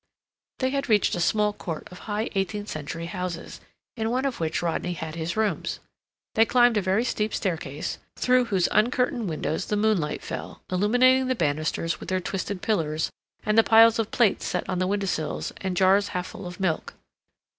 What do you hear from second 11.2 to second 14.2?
the banisters with their twisted pillars, and the piles of